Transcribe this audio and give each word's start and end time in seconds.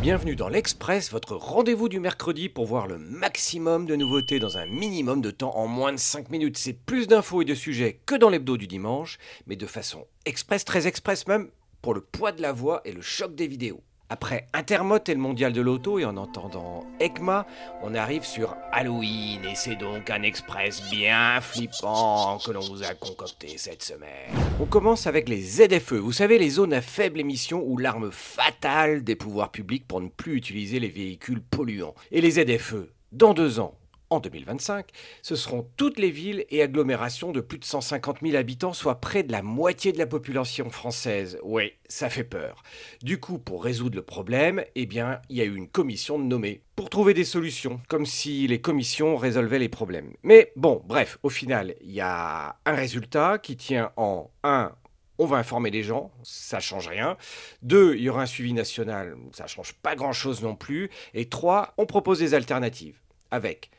Bienvenue 0.00 0.34
dans 0.34 0.48
l'Express, 0.48 1.12
votre 1.12 1.36
rendez-vous 1.36 1.90
du 1.90 2.00
mercredi 2.00 2.48
pour 2.48 2.64
voir 2.64 2.86
le 2.86 2.96
maximum 2.96 3.84
de 3.84 3.96
nouveautés 3.96 4.38
dans 4.38 4.56
un 4.56 4.64
minimum 4.64 5.20
de 5.20 5.30
temps 5.30 5.54
en 5.54 5.66
moins 5.66 5.92
de 5.92 5.98
5 5.98 6.30
minutes. 6.30 6.56
C'est 6.56 6.72
plus 6.72 7.06
d'infos 7.06 7.42
et 7.42 7.44
de 7.44 7.54
sujets 7.54 8.00
que 8.06 8.14
dans 8.14 8.30
l'hebdo 8.30 8.56
du 8.56 8.66
dimanche, 8.66 9.18
mais 9.46 9.56
de 9.56 9.66
façon 9.66 10.06
express, 10.24 10.64
très 10.64 10.86
express 10.86 11.26
même, 11.26 11.50
pour 11.82 11.92
le 11.92 12.00
poids 12.00 12.32
de 12.32 12.40
la 12.40 12.52
voix 12.52 12.80
et 12.86 12.92
le 12.92 13.02
choc 13.02 13.34
des 13.34 13.46
vidéos. 13.46 13.82
Après 14.12 14.48
Intermot 14.52 14.98
et 15.06 15.14
le 15.14 15.20
mondial 15.20 15.52
de 15.52 15.60
l'auto, 15.60 16.00
et 16.00 16.04
en 16.04 16.16
entendant 16.16 16.84
ECMA, 17.00 17.46
on 17.80 17.94
arrive 17.94 18.24
sur 18.24 18.56
Halloween, 18.72 19.44
et 19.44 19.54
c'est 19.54 19.76
donc 19.76 20.10
un 20.10 20.22
express 20.22 20.82
bien 20.90 21.40
flippant 21.40 22.38
que 22.44 22.50
l'on 22.50 22.60
vous 22.60 22.82
a 22.82 22.94
concocté 22.94 23.56
cette 23.56 23.84
semaine. 23.84 24.34
On 24.60 24.64
commence 24.64 25.06
avec 25.06 25.28
les 25.28 25.40
ZFE, 25.40 25.92
vous 25.92 26.10
savez, 26.10 26.40
les 26.40 26.50
zones 26.50 26.72
à 26.72 26.80
faible 26.80 27.20
émission 27.20 27.62
ou 27.64 27.78
l'arme 27.78 28.10
fatale 28.10 29.04
des 29.04 29.14
pouvoirs 29.14 29.52
publics 29.52 29.86
pour 29.86 30.00
ne 30.00 30.08
plus 30.08 30.34
utiliser 30.34 30.80
les 30.80 30.88
véhicules 30.88 31.40
polluants. 31.40 31.94
Et 32.10 32.20
les 32.20 32.32
ZFE, 32.32 32.90
dans 33.12 33.32
deux 33.32 33.60
ans, 33.60 33.76
en 34.10 34.18
2025, 34.18 34.86
ce 35.22 35.36
seront 35.36 35.68
toutes 35.76 35.98
les 35.98 36.10
villes 36.10 36.44
et 36.50 36.62
agglomérations 36.62 37.32
de 37.32 37.40
plus 37.40 37.58
de 37.58 37.64
150 37.64 38.18
000 38.22 38.36
habitants, 38.36 38.72
soit 38.72 39.00
près 39.00 39.22
de 39.22 39.32
la 39.32 39.42
moitié 39.42 39.92
de 39.92 39.98
la 39.98 40.06
population 40.06 40.68
française. 40.68 41.38
Oui, 41.42 41.72
ça 41.88 42.10
fait 42.10 42.24
peur. 42.24 42.62
Du 43.02 43.20
coup, 43.20 43.38
pour 43.38 43.64
résoudre 43.64 43.96
le 43.96 44.02
problème, 44.02 44.64
eh 44.74 44.86
bien, 44.86 45.20
il 45.28 45.36
y 45.36 45.40
a 45.40 45.44
eu 45.44 45.54
une 45.54 45.68
commission 45.68 46.18
nommée 46.18 46.62
pour 46.74 46.90
trouver 46.90 47.14
des 47.14 47.24
solutions, 47.24 47.80
comme 47.88 48.06
si 48.06 48.46
les 48.46 48.60
commissions 48.60 49.16
résolvaient 49.16 49.58
les 49.58 49.68
problèmes. 49.68 50.12
Mais 50.22 50.52
bon, 50.56 50.82
bref, 50.84 51.18
au 51.22 51.30
final, 51.30 51.74
il 51.80 51.92
y 51.92 52.00
a 52.00 52.56
un 52.66 52.74
résultat 52.74 53.38
qui 53.38 53.56
tient 53.56 53.92
en 53.96 54.30
1 54.42 54.72
on 55.20 55.26
va 55.26 55.36
informer 55.36 55.70
les 55.70 55.82
gens, 55.82 56.10
ça 56.22 56.60
change 56.60 56.88
rien. 56.88 57.18
Deux, 57.60 57.94
il 57.94 58.00
y 58.00 58.08
aura 58.08 58.22
un 58.22 58.26
suivi 58.26 58.54
national, 58.54 59.18
ça 59.32 59.46
change 59.46 59.74
pas 59.74 59.94
grand 59.94 60.14
chose 60.14 60.42
non 60.42 60.56
plus. 60.56 60.88
Et 61.12 61.28
trois, 61.28 61.74
on 61.76 61.84
propose 61.84 62.20
des 62.20 62.32
alternatives 62.32 62.98
avec 63.30 63.70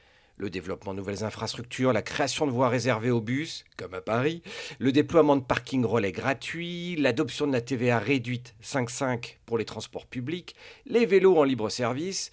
le 0.42 0.50
développement 0.50 0.94
de 0.94 0.98
nouvelles 0.98 1.24
infrastructures, 1.24 1.94
la 1.94 2.02
création 2.02 2.48
de 2.48 2.52
voies 2.52 2.68
réservées 2.68 3.12
aux 3.12 3.22
bus, 3.22 3.64
comme 3.78 3.94
à 3.94 4.02
Paris, 4.02 4.42
le 4.80 4.92
déploiement 4.92 5.36
de 5.36 5.44
parkings 5.44 5.86
relais 5.86 6.12
gratuits, 6.12 6.96
l'adoption 6.96 7.46
de 7.46 7.52
la 7.52 7.62
TVA 7.62 8.00
réduite 8.00 8.56
5,5 8.64 9.38
pour 9.46 9.60
les 9.60 9.66
transports 9.66 10.08
publics, 10.08 10.56
les 10.88 11.06
vélos 11.06 11.38
en 11.38 11.44
libre 11.44 11.70
service 11.70 12.32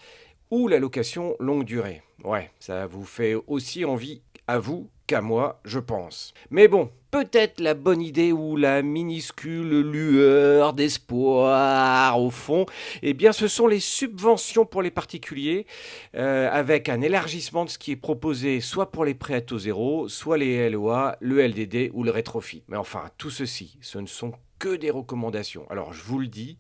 ou 0.50 0.68
la 0.68 0.78
location 0.78 1.36
longue 1.38 1.64
durée. 1.64 2.00
Ouais, 2.24 2.50
ça 2.60 2.86
vous 2.86 3.04
fait 3.04 3.34
aussi 3.46 3.84
envie 3.84 4.22
à 4.46 4.58
vous 4.58 4.88
qu'à 5.08 5.22
moi, 5.22 5.58
je 5.64 5.80
pense. 5.80 6.34
Mais 6.50 6.68
bon, 6.68 6.90
peut-être 7.10 7.60
la 7.60 7.72
bonne 7.72 8.02
idée 8.02 8.30
ou 8.30 8.56
la 8.56 8.82
minuscule 8.82 9.80
lueur 9.80 10.74
d'espoir 10.74 12.20
au 12.20 12.30
fond, 12.30 12.66
eh 13.02 13.14
bien 13.14 13.32
ce 13.32 13.48
sont 13.48 13.66
les 13.66 13.80
subventions 13.80 14.66
pour 14.66 14.82
les 14.82 14.90
particuliers, 14.90 15.66
euh, 16.14 16.50
avec 16.52 16.90
un 16.90 17.00
élargissement 17.00 17.64
de 17.64 17.70
ce 17.70 17.78
qui 17.78 17.92
est 17.92 17.96
proposé 17.96 18.60
soit 18.60 18.92
pour 18.92 19.06
les 19.06 19.14
prêts 19.14 19.34
à 19.34 19.40
taux 19.40 19.58
zéro, 19.58 20.08
soit 20.08 20.36
les 20.36 20.68
LOA, 20.68 21.16
le 21.20 21.40
LDD 21.40 21.90
ou 21.94 22.04
le 22.04 22.10
rétrofit. 22.10 22.62
Mais 22.68 22.76
enfin, 22.76 23.04
tout 23.16 23.30
ceci, 23.30 23.78
ce 23.80 23.98
ne 23.98 24.06
sont 24.06 24.32
que 24.58 24.76
des 24.76 24.90
recommandations. 24.90 25.66
Alors 25.70 25.92
je 25.92 26.02
vous 26.02 26.18
le 26.18 26.28
dis, 26.28 26.58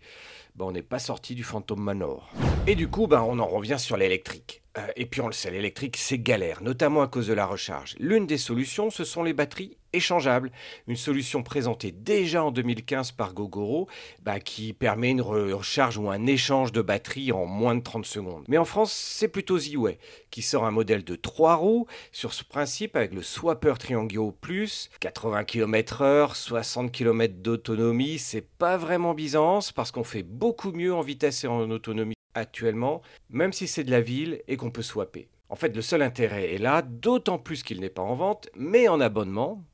ben, 0.54 0.66
on 0.66 0.72
n'est 0.72 0.82
pas 0.82 0.98
sorti 0.98 1.34
du 1.34 1.44
fantôme 1.44 1.82
Manor. 1.82 2.30
Et 2.66 2.74
du 2.74 2.88
coup, 2.88 3.06
ben, 3.06 3.22
on 3.22 3.38
en 3.38 3.46
revient 3.46 3.78
sur 3.78 3.96
l'électrique. 3.96 4.62
Euh, 4.76 4.86
et 4.96 5.06
puis 5.06 5.20
on 5.20 5.26
le 5.26 5.32
sait, 5.32 5.50
l'électrique, 5.50 5.96
c'est 5.96 6.18
galère, 6.18 6.62
notamment 6.62 7.02
à 7.02 7.08
cause 7.08 7.26
de 7.26 7.32
la 7.32 7.46
recharge. 7.46 7.96
L'une 7.98 8.26
des 8.26 8.38
solutions, 8.38 8.90
ce 8.90 9.04
sont 9.04 9.22
les 9.22 9.32
batteries 9.32 9.77
échangeables. 9.92 10.50
Une 10.86 10.96
solution 10.96 11.42
présentée 11.42 11.92
déjà 11.92 12.44
en 12.44 12.50
2015 12.50 13.12
par 13.12 13.34
Gogoro, 13.34 13.88
bah, 14.22 14.40
qui 14.40 14.72
permet 14.72 15.10
une 15.10 15.20
recharge 15.20 15.98
ou 15.98 16.10
un 16.10 16.26
échange 16.26 16.72
de 16.72 16.82
batteries 16.82 17.32
en 17.32 17.46
moins 17.46 17.74
de 17.74 17.82
30 17.82 18.06
secondes. 18.06 18.44
Mais 18.48 18.58
en 18.58 18.64
France, 18.64 18.92
c'est 18.92 19.28
plutôt 19.28 19.58
Ziway, 19.58 19.98
qui 20.30 20.42
sort 20.42 20.64
un 20.64 20.70
modèle 20.70 21.04
de 21.04 21.16
3 21.16 21.56
roues 21.56 21.86
sur 22.12 22.32
ce 22.32 22.44
principe 22.44 22.96
avec 22.96 23.14
le 23.14 23.22
Swapper 23.22 23.74
Triangio 23.78 24.32
Plus, 24.32 24.90
80 25.00 25.44
km/h, 25.44 26.34
60 26.34 26.92
km 26.92 27.34
d'autonomie. 27.34 28.18
C'est 28.18 28.48
pas 28.48 28.76
vraiment 28.76 29.14
Byzance 29.14 29.72
parce 29.72 29.90
qu'on 29.90 30.04
fait 30.04 30.22
beaucoup 30.22 30.72
mieux 30.72 30.94
en 30.94 31.00
vitesse 31.00 31.44
et 31.44 31.48
en 31.48 31.70
autonomie 31.70 32.14
actuellement, 32.34 33.02
même 33.30 33.52
si 33.52 33.66
c'est 33.66 33.84
de 33.84 33.90
la 33.90 34.00
ville 34.00 34.42
et 34.48 34.56
qu'on 34.56 34.70
peut 34.70 34.82
swapper. 34.82 35.28
En 35.50 35.56
fait, 35.56 35.74
le 35.74 35.82
seul 35.82 36.02
intérêt 36.02 36.54
est 36.54 36.58
là, 36.58 36.82
d'autant 36.82 37.38
plus 37.38 37.62
qu'il 37.62 37.80
n'est 37.80 37.88
pas 37.88 38.02
en 38.02 38.14
vente, 38.14 38.48
mais 38.54 38.86
en 38.88 39.00
abonnement. 39.00 39.64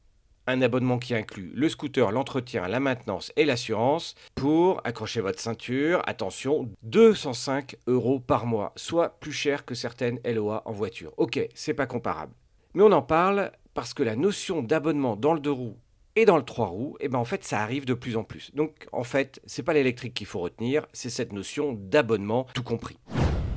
Un 0.47 0.61
abonnement 0.61 0.99
qui 0.99 1.15
inclut 1.15 1.53
le 1.55 1.71
scooter, 1.71 2.13
l'entretien, 2.13 2.69
la 2.69 2.79
maintenance 2.79 3.33
et 3.37 3.47
l'assurance 3.47 4.15
pour 4.35 4.83
accrocher 4.85 5.23
votre 5.23 5.41
ceinture. 5.41 6.03
Attention, 6.05 6.69
205 6.83 7.77
euros 7.87 8.21
par 8.21 8.45
mois, 8.45 8.73
soit 8.77 9.19
plus 9.21 9.33
cher 9.33 9.65
que 9.65 9.75
certaines 9.75 10.21
LOA 10.23 10.61
en 10.67 10.73
voiture. 10.73 11.15
Ok, 11.17 11.41
c'est 11.55 11.73
pas 11.73 11.87
comparable. 11.87 12.35
Mais 12.75 12.83
on 12.83 12.93
en 12.93 13.01
parle 13.01 13.53
parce 13.73 13.95
que 13.95 14.03
la 14.03 14.17
notion 14.17 14.63
d'abonnement 14.63 15.17
dans 15.17 15.33
le 15.33 15.41
deux 15.41 15.51
roues 15.51 15.79
et 16.15 16.27
dans 16.27 16.37
le 16.37 16.45
3 16.45 16.67
roues, 16.67 16.97
eh 17.01 17.09
ben 17.09 17.19
en 17.19 17.25
fait, 17.25 17.43
ça 17.43 17.61
arrive 17.61 17.87
de 17.87 17.95
plus 17.95 18.19
en 18.19 18.23
plus. 18.23 18.55
Donc, 18.55 18.87
en 18.93 19.03
fait, 19.03 19.41
c'est 19.47 19.63
pas 19.63 19.73
l'électrique 19.73 20.13
qu'il 20.13 20.27
faut 20.27 20.41
retenir, 20.41 20.87
c'est 20.93 21.11
cette 21.11 21.33
notion 21.33 21.73
d'abonnement, 21.73 22.47
tout 22.55 22.63
compris. 22.63 22.99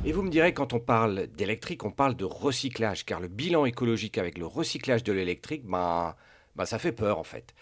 Et 0.06 0.14
vous 0.14 0.22
me 0.22 0.30
direz, 0.30 0.54
quand 0.54 0.72
on 0.72 0.80
parle 0.80 1.28
d'électrique, 1.28 1.84
on 1.84 1.92
parle 1.92 2.16
de 2.16 2.24
recyclage, 2.24 3.04
car 3.04 3.20
le 3.20 3.28
bilan 3.28 3.66
écologique 3.66 4.18
avec 4.18 4.38
le 4.38 4.46
recyclage 4.46 5.04
de 5.04 5.12
l'électrique, 5.12 5.66
ben, 5.66 6.16
ben 6.58 6.66
ça 6.66 6.80
fait 6.80 6.92
peur 6.92 7.20
en 7.20 7.24
fait. 7.24 7.54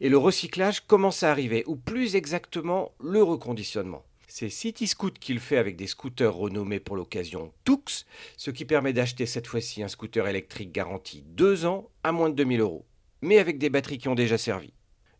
Et 0.00 0.08
le 0.08 0.16
recyclage 0.16 0.80
commence 0.86 1.22
à 1.22 1.30
arriver, 1.30 1.64
ou 1.66 1.76
plus 1.76 2.16
exactement, 2.16 2.92
le 3.00 3.22
reconditionnement? 3.22 4.04
C'est 4.28 4.50
CityScoot 4.50 5.18
qui 5.18 5.34
le 5.34 5.40
fait 5.40 5.56
avec 5.56 5.76
des 5.76 5.86
scooters 5.86 6.34
renommés 6.34 6.80
pour 6.80 6.96
l'occasion 6.96 7.52
Tux, 7.64 8.06
ce 8.36 8.50
qui 8.50 8.64
permet 8.64 8.92
d'acheter 8.92 9.26
cette 9.26 9.46
fois-ci 9.46 9.82
un 9.82 9.88
scooter 9.88 10.28
électrique 10.28 10.70
garanti 10.70 11.22
2 11.26 11.66
ans 11.66 11.90
à 12.04 12.12
moins 12.12 12.30
de 12.30 12.34
2000 12.34 12.60
euros 12.60 12.86
mais 13.22 13.38
avec 13.38 13.58
des 13.58 13.70
batteries 13.70 13.98
qui 13.98 14.08
ont 14.08 14.14
déjà 14.14 14.38
servi. 14.38 14.72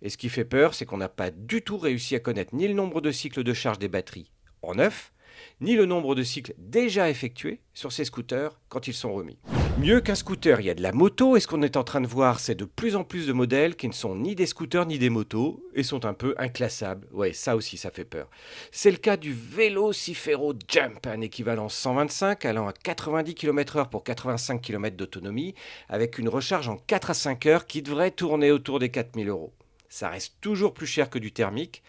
Et 0.02 0.10
ce 0.10 0.16
qui 0.16 0.28
fait 0.28 0.44
peur, 0.44 0.74
c'est 0.74 0.86
qu'on 0.86 0.98
n'a 0.98 1.08
pas 1.08 1.30
du 1.30 1.62
tout 1.62 1.78
réussi 1.78 2.14
à 2.14 2.20
connaître 2.20 2.54
ni 2.54 2.68
le 2.68 2.74
nombre 2.74 3.00
de 3.00 3.10
cycles 3.10 3.42
de 3.42 3.52
charge 3.52 3.78
des 3.78 3.88
batteries 3.88 4.30
en 4.62 4.74
neuf, 4.74 5.12
ni 5.60 5.74
le 5.74 5.86
nombre 5.86 6.14
de 6.14 6.22
cycles 6.22 6.54
déjà 6.58 7.10
effectués 7.10 7.60
sur 7.74 7.92
ces 7.92 8.04
scooters 8.04 8.60
quand 8.68 8.88
ils 8.88 8.94
sont 8.94 9.12
remis. 9.12 9.38
Mieux 9.80 10.00
qu'un 10.00 10.16
scooter, 10.16 10.60
il 10.60 10.66
y 10.66 10.70
a 10.70 10.74
de 10.74 10.82
la 10.82 10.90
moto, 10.90 11.36
et 11.36 11.40
ce 11.40 11.46
qu'on 11.46 11.62
est 11.62 11.76
en 11.76 11.84
train 11.84 12.00
de 12.00 12.08
voir, 12.08 12.40
c'est 12.40 12.56
de 12.56 12.64
plus 12.64 12.96
en 12.96 13.04
plus 13.04 13.28
de 13.28 13.32
modèles 13.32 13.76
qui 13.76 13.86
ne 13.86 13.92
sont 13.92 14.16
ni 14.16 14.34
des 14.34 14.46
scooters 14.46 14.86
ni 14.86 14.98
des 14.98 15.08
motos, 15.08 15.62
et 15.72 15.84
sont 15.84 16.04
un 16.04 16.14
peu 16.14 16.34
inclassables. 16.36 17.06
Ouais, 17.12 17.32
ça 17.32 17.54
aussi, 17.54 17.76
ça 17.76 17.92
fait 17.92 18.04
peur. 18.04 18.28
C'est 18.72 18.90
le 18.90 18.96
cas 18.96 19.16
du 19.16 19.32
vélo 19.32 19.92
Cifero 19.92 20.52
Jump, 20.66 21.06
un 21.06 21.20
équivalent 21.20 21.68
125 21.68 22.44
allant 22.44 22.66
à 22.66 22.72
90 22.72 23.36
km/h 23.36 23.88
pour 23.88 24.02
85 24.02 24.60
km 24.60 24.96
d'autonomie, 24.96 25.54
avec 25.88 26.18
une 26.18 26.28
recharge 26.28 26.68
en 26.68 26.76
4 26.76 27.10
à 27.10 27.14
5 27.14 27.46
heures 27.46 27.66
qui 27.66 27.80
devrait 27.80 28.10
tourner 28.10 28.50
autour 28.50 28.80
des 28.80 28.88
4000 28.88 29.28
euros. 29.28 29.52
Ça 29.88 30.08
reste 30.08 30.34
toujours 30.40 30.74
plus 30.74 30.88
cher 30.88 31.08
que 31.08 31.20
du 31.20 31.30
thermique, 31.30 31.84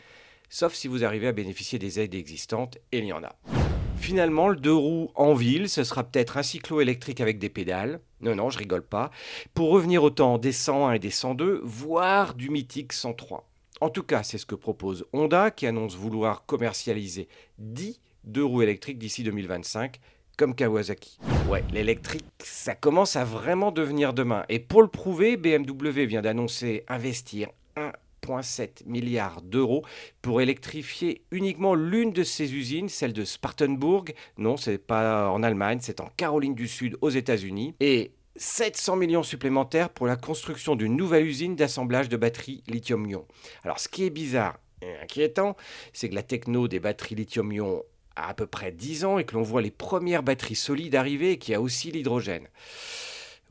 sauf 0.48 0.76
si 0.76 0.88
vous 0.88 1.04
arrivez 1.04 1.28
à 1.28 1.32
bénéficier 1.32 1.80
des 1.80 2.00
aides 2.00 2.14
existantes, 2.14 2.78
et 2.92 3.00
il 3.00 3.06
y 3.06 3.14
en 3.14 3.24
a. 3.24 3.36
Finalement, 4.00 4.48
le 4.48 4.56
deux 4.56 4.74
roues 4.74 5.12
en 5.14 5.34
ville, 5.34 5.70
ce 5.70 5.84
sera 5.84 6.04
peut-être 6.04 6.38
un 6.38 6.44
cyclo 6.44 6.82
électrique 6.82 7.22
avec 7.22 7.38
des 7.38 7.50
pédales. 7.50 8.00
Non, 8.22 8.34
non, 8.34 8.50
je 8.50 8.58
rigole 8.58 8.82
pas. 8.82 9.12
Pour 9.54 9.70
revenir 9.70 10.04
au 10.04 10.10
temps 10.10 10.38
des 10.38 10.52
101 10.52 10.94
et 10.94 11.00
des 11.00 11.12
102, 11.12 11.62
voire 11.64 12.34
du 12.34 12.50
mythique 12.50 12.94
103. 12.94 13.48
En 13.82 13.90
tout 13.90 14.04
cas, 14.04 14.24
c'est 14.24 14.38
ce 14.38 14.46
que 14.46 14.56
propose 14.56 15.06
Honda, 15.14 15.52
qui 15.52 15.68
annonce 15.68 15.96
vouloir 15.96 16.46
commercialiser 16.46 17.28
10 17.60 18.00
deux 18.24 18.44
roues 18.44 18.62
électriques 18.62 18.98
d'ici 18.98 19.24
2025, 19.24 20.00
comme 20.38 20.56
Kawasaki. 20.56 21.20
Ouais, 21.48 21.64
l'électrique, 21.72 22.26
ça 22.44 22.76
commence 22.76 23.16
à 23.16 23.24
vraiment 23.24 23.72
devenir 23.72 24.14
demain. 24.14 24.44
Et 24.50 24.60
pour 24.60 24.82
le 24.82 24.88
prouver, 24.88 25.38
BMW 25.38 26.06
vient 26.06 26.22
d'annoncer 26.22 26.84
investir 26.88 27.50
1 27.76 27.92
7 28.42 28.84
milliards 28.86 29.42
d'euros 29.42 29.84
pour 30.22 30.42
électrifier 30.42 31.24
uniquement 31.32 31.76
l'une 31.76 32.12
de 32.12 32.24
ses 32.24 32.54
usines, 32.54 32.90
celle 32.90 33.14
de 33.14 33.26
Spartanburg. 33.26 34.14
Non, 34.38 34.58
c'est 34.58 34.78
pas 34.78 35.30
en 35.30 35.44
Allemagne, 35.44 35.80
c'est 35.82 36.00
en 36.00 36.10
Caroline 36.18 36.56
du 36.56 36.68
Sud 36.68 36.98
aux 37.02 37.10
États-Unis. 37.10 37.76
Et 37.80 38.14
700 38.36 38.96
millions 38.96 39.24
supplémentaires 39.24 39.90
pour 39.90 40.08
la 40.08 40.16
construction 40.16 40.76
d'une 40.76 40.96
nouvelle 40.96 41.26
usine 41.26 41.56
d'assemblage 41.56 42.08
de 42.08 42.18
batteries 42.18 42.64
lithium-ion. 42.68 43.26
Alors, 43.64 43.80
ce 43.80 43.90
qui 43.90 44.06
est 44.06 44.10
bizarre 44.10 44.60
et 44.82 44.96
inquiétant, 45.04 45.58
c'est 45.92 46.10
que 46.10 46.16
la 46.16 46.24
techno 46.24 46.68
des 46.68 46.80
batteries 46.80 47.16
lithium-ion 47.16 47.84
a 48.16 48.30
à 48.30 48.34
peu 48.34 48.48
près 48.48 48.72
10 48.72 49.06
ans 49.06 49.20
et 49.20 49.26
que 49.26 49.36
l'on 49.36 49.42
voit 49.44 49.62
les 49.62 49.72
premières 49.72 50.24
batteries 50.24 50.56
solides 50.56 50.96
arriver 50.96 51.34
et 51.34 51.38
qu'il 51.38 51.52
y 51.52 51.56
a 51.56 51.62
aussi 51.62 51.92
l'hydrogène. 51.92 52.48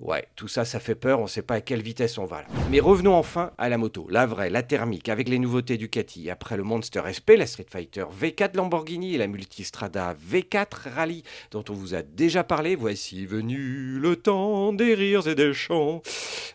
Ouais, 0.01 0.29
tout 0.37 0.47
ça, 0.47 0.65
ça 0.65 0.79
fait 0.79 0.95
peur, 0.95 1.19
on 1.19 1.25
ne 1.25 1.29
sait 1.29 1.43
pas 1.43 1.57
à 1.57 1.61
quelle 1.61 1.83
vitesse 1.83 2.19
on 2.19 2.25
va. 2.25 2.45
Mais 2.71 2.79
revenons 2.79 3.15
enfin 3.15 3.51
à 3.59 3.69
la 3.69 3.79
moto, 3.79 4.07
la 4.09 4.27
vraie, 4.27 4.49
la 4.49 4.63
thermique, 4.63 5.09
avec 5.09 5.29
les 5.29 5.41
nouveautés 5.41 5.77
Ducati. 5.77 6.31
Après 6.31 6.57
le 6.57 6.63
Monster 6.63 7.03
SP, 7.11 7.35
la 7.37 7.49
Street 7.49 7.67
Fighter 7.69 8.05
V4 8.05 8.57
Lamborghini 8.57 9.17
et 9.17 9.19
la 9.19 9.27
Multistrada 9.27 10.15
V4 10.31 10.89
Rally, 10.95 11.25
dont 11.51 11.65
on 11.69 11.73
vous 11.73 11.97
a 11.97 12.03
déjà 12.03 12.45
parlé, 12.45 12.77
voici 12.77 13.27
venu 13.27 13.99
le 13.99 14.15
temps 14.15 14.73
des 14.73 14.95
rires 14.95 15.27
et 15.27 15.35
des 15.35 15.53
chants. 15.53 16.01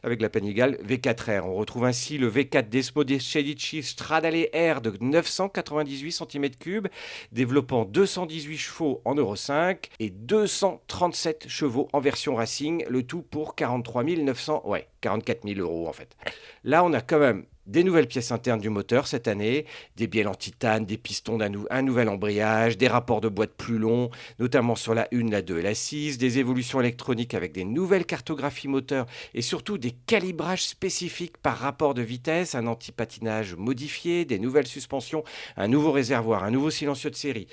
Avec 0.04 0.22
la 0.22 0.30
Panigale 0.30 0.78
V4R, 0.88 1.42
on 1.42 1.56
retrouve 1.56 1.84
ainsi 1.84 2.18
le 2.18 2.31
V4 2.31 2.69
Desmo 2.69 3.04
Chedici 3.19 3.84
Stradale 3.84 4.48
R 4.54 4.80
de 4.80 4.94
998 5.01 6.12
cm3, 6.12 6.86
développant 7.34 7.84
218 7.84 8.57
chevaux 8.57 9.01
en 9.04 9.16
Euro 9.16 9.36
5 9.36 9.90
et 10.00 10.10
237 10.10 11.50
chevaux 11.50 11.90
en 11.92 12.00
version 12.00 12.36
racing, 12.36 12.86
le 12.88 13.04
tout 13.04 13.22
pour 13.33 13.56
43 13.56 14.03
900, 14.03 14.62
ouais, 14.65 14.88
44 15.01 15.41
000 15.44 15.59
euros 15.59 15.88
en 15.88 15.91
fait. 15.91 16.15
Là, 16.63 16.83
on 16.83 16.94
a 16.94 17.01
quand 17.01 17.18
même 17.18 17.45
des 17.65 17.83
nouvelles 17.83 18.06
pièces 18.06 18.31
internes 18.31 18.59
du 18.59 18.69
moteur 18.69 19.07
cette 19.07 19.27
année, 19.27 19.65
des 19.95 20.06
bielles 20.06 20.27
en 20.27 20.35
titane, 20.35 20.85
des 20.85 20.97
pistons 20.97 21.39
d'un 21.39 21.51
un 21.71 21.81
nouvel 21.81 22.09
embrayage, 22.09 22.77
des 22.77 22.88
rapports 22.88 23.21
de 23.21 23.30
boîte 23.30 23.53
plus 23.57 23.80
longs, 23.80 24.12
notamment 24.38 24.75
sur 24.75 24.94
la 24.94 25.07
1, 25.12 25.31
la 25.31 25.41
2 25.41 25.57
et 25.57 25.62
la 25.63 25.74
6, 25.74 26.19
des 26.19 26.38
évolutions 26.38 26.80
électroniques 26.80 27.33
avec 27.33 27.53
des 27.53 27.63
nouvelles 27.63 28.06
cartographies 28.06 28.68
moteurs 28.68 29.07
et 29.33 29.41
surtout 29.41 29.80
des 29.80 29.95
calibrages 30.06 30.68
spécifiques 30.68 31.38
par 31.39 31.57
rapport 31.57 31.95
de 31.95 32.03
vitesse, 32.03 32.53
un 32.53 32.68
anti-patinage 32.68 33.56
modifié, 33.56 34.25
des 34.25 34.38
nouvelles 34.38 34.68
suspensions, 34.68 35.24
un 35.57 35.68
nouveau 35.68 35.91
réservoir, 35.91 36.44
un 36.44 36.51
nouveau 36.51 36.69
silencieux 36.69 37.09
de 37.09 37.15
série 37.15 37.47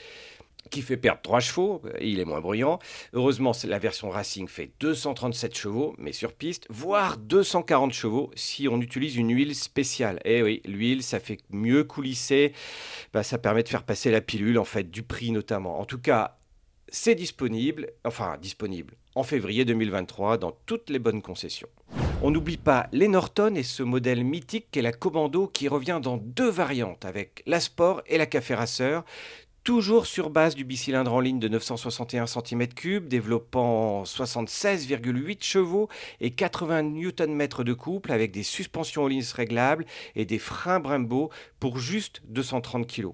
qui 0.71 0.83
fait 0.83 0.97
perdre 0.97 1.21
3 1.23 1.41
chevaux, 1.41 1.83
il 2.01 2.21
est 2.21 2.25
moins 2.25 2.41
bruyant. 2.41 2.79
Heureusement, 3.13 3.53
la 3.65 3.79
version 3.79 4.11
Racing 4.11 4.47
fait 4.49 4.71
237 4.81 5.57
chevaux, 5.57 5.95
mais 5.99 6.13
sur 6.13 6.33
piste, 6.33 6.67
voire 6.69 7.17
240 7.17 7.93
chevaux 7.93 8.31
si 8.35 8.69
on 8.69 8.81
utilise 8.81 9.17
une 9.17 9.35
huile 9.35 9.55
spéciale. 9.55 10.21
Eh 10.25 10.43
oui, 10.43 10.61
l'huile, 10.65 11.03
ça 11.03 11.21
fait 11.21 11.39
mieux 11.51 11.85
coulisser, 11.85 12.53
bah, 13.13 13.23
ça 13.23 13.39
permet 13.39 13.63
de 13.63 13.69
faire 13.69 13.85
passer 13.85 14.11
la 14.11 14.21
pilule, 14.21 14.59
en 14.59 14.65
fait, 14.65 14.91
du 14.91 15.03
prix 15.03 15.31
notamment. 15.31 15.81
En 15.81 15.85
tout 15.85 15.99
cas, 15.99 16.39
c'est 16.89 17.15
disponible, 17.15 17.91
enfin 18.05 18.37
disponible, 18.41 18.95
en 19.15 19.23
février 19.23 19.65
2023 19.65 20.39
dans 20.39 20.53
toutes 20.67 20.91
les 20.91 20.99
bonnes 20.99 21.23
concessions. 21.23 21.69
On 22.23 22.31
n'oublie 22.31 22.59
pas 22.59 22.89
les 22.93 23.09
Norton 23.09 23.55
et 23.55 23.63
ce 23.63 23.83
modèle 23.83 24.25
mythique 24.25 24.67
qu'est 24.71 24.83
la 24.83 24.93
Commando 24.93 25.47
qui 25.47 25.69
revient 25.69 26.01
dans 26.03 26.19
deux 26.19 26.51
variantes 26.51 27.05
avec 27.05 27.43
la 27.47 27.61
Sport 27.61 28.03
et 28.07 28.19
la 28.19 28.27
Café 28.27 28.55
Racer 28.55 29.05
toujours 29.65 30.07
sur 30.07 30.31
base 30.31 30.55
du 30.55 30.65
bicylindre 30.65 31.13
en 31.13 31.21
ligne 31.21 31.39
de 31.39 31.49
961 31.49 32.25
cm3, 32.25 33.07
développant 33.07 34.05
76,8 34.05 35.45
chevaux 35.45 35.89
et 36.21 36.31
80 36.31 36.83
Nm 36.83 37.49
de 37.65 37.73
couple 37.73 38.13
avec 38.13 38.33
des 38.33 38.43
suspensions 38.43 39.05
en 39.05 39.07
ligne 39.07 39.25
réglables 39.35 39.85
et 40.17 40.25
des 40.25 40.39
freins 40.39 40.81
Brembo 40.81 41.31
pour 41.59 41.79
juste 41.79 42.23
230 42.29 42.87
kg. 42.87 43.13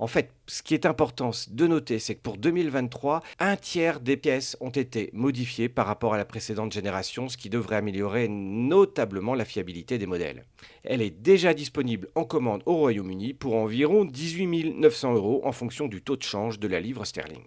En 0.00 0.06
fait, 0.06 0.30
ce 0.46 0.62
qui 0.62 0.72
est 0.72 0.86
important 0.86 1.30
de 1.50 1.66
noter, 1.66 1.98
c'est 1.98 2.14
que 2.14 2.22
pour 2.22 2.38
2023, 2.38 3.22
un 3.38 3.56
tiers 3.56 4.00
des 4.00 4.16
pièces 4.16 4.56
ont 4.60 4.70
été 4.70 5.10
modifiées 5.12 5.68
par 5.68 5.86
rapport 5.86 6.14
à 6.14 6.16
la 6.16 6.24
précédente 6.24 6.72
génération, 6.72 7.28
ce 7.28 7.36
qui 7.36 7.50
devrait 7.50 7.76
améliorer 7.76 8.26
notablement 8.26 9.34
la 9.34 9.44
fiabilité 9.44 9.98
des 9.98 10.06
modèles. 10.06 10.46
Elle 10.84 11.02
est 11.02 11.10
déjà 11.10 11.52
disponible 11.52 12.08
en 12.14 12.24
commande 12.24 12.62
au 12.64 12.76
Royaume-Uni 12.76 13.34
pour 13.34 13.56
environ 13.56 14.06
18 14.06 14.78
900 14.78 15.14
euros 15.14 15.42
en 15.44 15.52
fonction 15.52 15.86
du 15.86 16.00
taux 16.00 16.16
de 16.16 16.22
change 16.22 16.58
de 16.58 16.66
la 16.66 16.80
livre 16.80 17.04
sterling. 17.04 17.44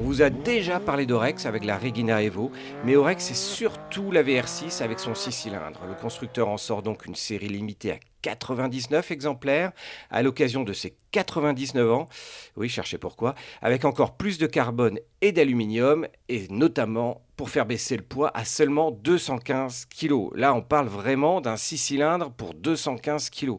On 0.00 0.04
vous 0.04 0.22
a 0.22 0.30
déjà 0.30 0.78
parlé 0.78 1.04
d'Orex 1.04 1.46
avec 1.46 1.64
la 1.64 1.76
Regina 1.76 2.22
Evo, 2.22 2.52
mais 2.84 2.94
Orex 2.94 3.24
c'est 3.24 3.34
surtout 3.34 4.12
la 4.12 4.22
VR6 4.22 4.84
avec 4.84 5.00
son 5.00 5.16
6 5.16 5.32
cylindres. 5.32 5.80
Le 5.88 6.00
constructeur 6.00 6.48
en 6.48 6.58
sort 6.58 6.84
donc 6.84 7.06
une 7.06 7.16
série 7.16 7.48
limitée 7.48 7.90
à 7.90 7.98
99 8.22 9.10
exemplaires 9.10 9.72
à 10.10 10.22
l'occasion 10.22 10.64
de 10.64 10.72
ses 10.72 10.96
99 11.12 11.92
ans. 11.92 12.08
Oui, 12.56 12.68
cherchez 12.68 12.98
pourquoi. 12.98 13.34
Avec 13.62 13.84
encore 13.84 14.16
plus 14.16 14.38
de 14.38 14.46
carbone 14.46 14.98
et 15.20 15.32
d'aluminium, 15.32 16.06
et 16.28 16.46
notamment 16.48 17.22
pour 17.38 17.50
faire 17.50 17.66
baisser 17.66 17.96
le 17.96 18.02
poids 18.02 18.32
à 18.34 18.44
seulement 18.44 18.90
215 18.90 19.86
kg. 19.86 20.34
Là, 20.34 20.54
on 20.54 20.60
parle 20.60 20.88
vraiment 20.88 21.40
d'un 21.40 21.56
6 21.56 21.78
cylindres 21.78 22.32
pour 22.32 22.52
215 22.52 23.30
kg. 23.30 23.54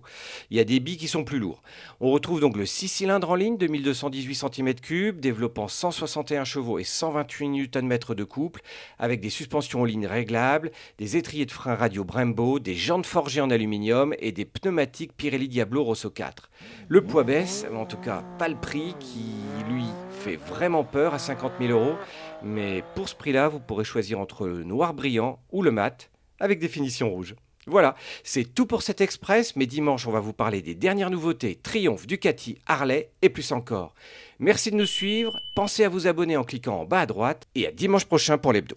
Il 0.51 0.57
y 0.57 0.59
a 0.59 0.65
des 0.65 0.81
billes 0.81 0.97
qui 0.97 1.07
sont 1.07 1.23
plus 1.23 1.39
lourds. 1.39 1.61
On 2.01 2.11
retrouve 2.11 2.41
donc 2.41 2.57
le 2.57 2.65
6 2.65 2.89
cylindres 2.89 3.29
en 3.29 3.35
ligne 3.35 3.57
de 3.57 3.67
1218 3.67 4.43
cm3, 4.43 5.11
développant 5.13 5.69
161 5.69 6.43
chevaux 6.43 6.77
et 6.77 6.83
128 6.83 7.77
Nm 7.77 7.97
de 8.09 8.23
couple, 8.25 8.61
avec 8.99 9.21
des 9.21 9.29
suspensions 9.29 9.81
en 9.81 9.85
ligne 9.85 10.07
réglables, 10.07 10.71
des 10.97 11.15
étriers 11.15 11.45
de 11.45 11.51
frein 11.51 11.75
radio 11.75 12.03
Brembo, 12.03 12.59
des 12.59 12.75
jantes 12.75 13.05
forgées 13.05 13.41
en 13.41 13.49
aluminium 13.49 14.13
et 14.19 14.33
des 14.33 14.45
pneumatiques 14.49 15.15
Pirelli 15.15 15.47
Diablo 15.47 15.83
Rosso 15.83 16.09
4. 16.09 16.49
Le 16.87 17.03
poids 17.03 17.23
baisse, 17.23 17.65
en 17.73 17.85
tout 17.85 17.97
cas 17.97 18.23
pas 18.37 18.47
le 18.47 18.59
prix 18.59 18.95
qui, 18.99 19.25
lui, 19.69 19.85
fait 20.11 20.35
vraiment 20.35 20.83
peur 20.83 21.13
à 21.13 21.19
50 21.19 21.53
000 21.59 21.71
euros. 21.71 21.95
Mais 22.43 22.83
pour 22.95 23.07
ce 23.07 23.15
prix-là, 23.15 23.47
vous 23.47 23.59
pourrez 23.59 23.83
choisir 23.83 24.19
entre 24.19 24.47
le 24.47 24.63
noir 24.63 24.93
brillant 24.93 25.39
ou 25.51 25.61
le 25.61 25.71
mat 25.71 26.09
avec 26.39 26.59
des 26.59 26.67
finitions 26.67 27.09
rouges. 27.09 27.35
Voilà, 27.67 27.95
c'est 28.23 28.55
tout 28.55 28.65
pour 28.65 28.81
cet 28.81 28.99
express, 28.99 29.55
mais 29.55 29.67
dimanche 29.67 30.07
on 30.07 30.11
va 30.11 30.19
vous 30.19 30.33
parler 30.33 30.61
des 30.61 30.73
dernières 30.73 31.11
nouveautés, 31.11 31.55
Triomphe, 31.61 32.07
Ducati, 32.07 32.57
Harley 32.65 33.11
et 33.21 33.29
plus 33.29 33.51
encore. 33.51 33.93
Merci 34.39 34.71
de 34.71 34.75
nous 34.75 34.87
suivre, 34.87 35.39
pensez 35.55 35.83
à 35.83 35.89
vous 35.89 36.07
abonner 36.07 36.35
en 36.35 36.43
cliquant 36.43 36.79
en 36.79 36.85
bas 36.85 37.01
à 37.01 37.05
droite 37.05 37.47
et 37.53 37.67
à 37.67 37.71
dimanche 37.71 38.05
prochain 38.05 38.39
pour 38.39 38.53
l'hebdo. 38.53 38.75